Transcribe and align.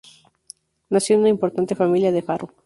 Nació 0.89 1.13
en 1.13 1.19
una 1.19 1.29
importante 1.29 1.75
familia 1.75 2.11
de 2.11 2.23
Faro. 2.23 2.55